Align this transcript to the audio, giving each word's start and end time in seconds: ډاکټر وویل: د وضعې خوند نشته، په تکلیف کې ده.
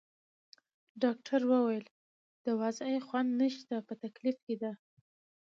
ډاکټر 1.03 1.41
وویل: 1.51 1.85
د 2.45 2.47
وضعې 2.61 2.97
خوند 3.07 3.29
نشته، 3.41 3.75
په 3.87 3.93
تکلیف 4.03 4.37
کې 4.45 4.55
ده. 4.61 4.71